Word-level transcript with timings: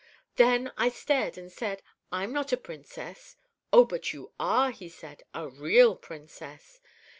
"Then 0.35 0.71
I 0.77 0.89
stared, 0.89 1.37
and 1.37 1.51
said, 1.51 1.83
'I'm 2.11 2.33
not 2.33 2.51
a 2.51 2.57
Princess.' 2.57 3.35
"'Oh, 3.71 3.85
but 3.85 4.13
you 4.13 4.31
are,' 4.39 4.71
he 4.71 4.89
said; 4.89 5.21
'a 5.35 5.47
real 5.47 5.95
Princess.' 5.95 6.81